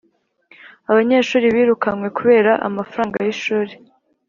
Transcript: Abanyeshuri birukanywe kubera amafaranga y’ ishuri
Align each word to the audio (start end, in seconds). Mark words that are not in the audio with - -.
Abanyeshuri 0.91 1.45
birukanywe 1.55 2.07
kubera 2.17 2.51
amafaranga 2.67 3.15
y’ 3.23 3.27
ishuri 3.33 3.73